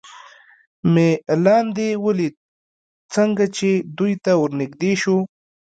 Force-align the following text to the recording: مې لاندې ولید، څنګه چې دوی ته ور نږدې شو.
مې 0.93 1.09
لاندې 1.45 1.87
ولید، 2.05 2.33
څنګه 3.13 3.45
چې 3.57 3.69
دوی 3.97 4.13
ته 4.23 4.31
ور 4.39 4.51
نږدې 4.61 4.93
شو. 5.01 5.17